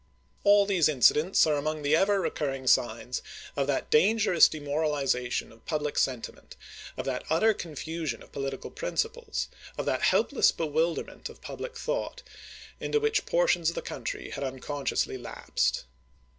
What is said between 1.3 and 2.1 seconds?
are among the